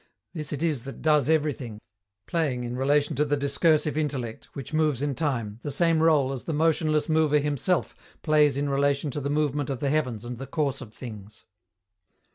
This 0.33 0.51
it 0.51 0.63
is 0.63 0.81
that 0.85 1.03
"does 1.03 1.29
everything," 1.29 1.79
playing 2.25 2.63
in 2.63 2.75
relation 2.75 3.15
to 3.17 3.23
the 3.23 3.37
discursive 3.37 3.99
intellect, 3.99 4.45
which 4.53 4.73
moves 4.73 5.03
in 5.03 5.13
time, 5.13 5.59
the 5.61 5.69
same 5.69 5.99
rôle 5.99 6.33
as 6.33 6.45
the 6.45 6.53
motionless 6.53 7.07
Mover 7.07 7.37
himself 7.37 7.95
plays 8.23 8.57
in 8.57 8.67
relation 8.67 9.11
to 9.11 9.21
the 9.21 9.29
movement 9.29 9.69
of 9.69 9.79
the 9.79 9.91
heavens 9.91 10.25
and 10.25 10.39
the 10.39 10.47
course 10.47 10.81
of 10.81 10.91
things. 10.91 11.45